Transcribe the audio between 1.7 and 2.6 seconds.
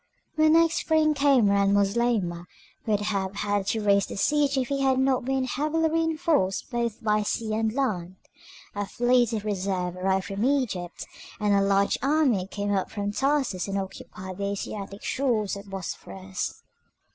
Moslemah